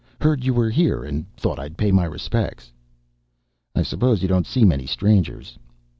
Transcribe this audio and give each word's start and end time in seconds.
"Heard 0.19 0.43
you 0.43 0.51
were 0.55 0.71
here 0.71 1.03
and 1.03 1.31
thought 1.35 1.59
I'd 1.59 1.77
pay 1.77 1.91
my 1.91 2.05
respects." 2.05 2.73
"I 3.75 3.83
suppose 3.83 4.23
you 4.23 4.27
don't 4.27 4.47
see 4.47 4.65
many 4.65 4.87
strangers." 4.87 5.59